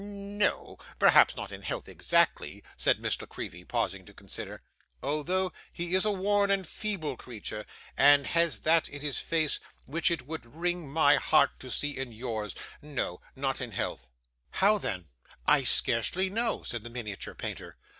[0.03, 4.63] 'N n o; perhaps not in health exactly,' said Miss La Creevy, pausing to consider,
[5.03, 10.09] 'although he is a worn and feeble creature, and has that in his face which
[10.09, 12.55] it would wring my heart to see in yours.
[12.81, 14.09] No; not in health.'
[14.49, 15.05] 'How then?'
[15.45, 17.77] 'I scarcely know,' said the miniature painter.